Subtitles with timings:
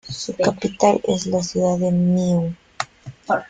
[0.11, 2.57] Su capital es la ciudad de Nyon.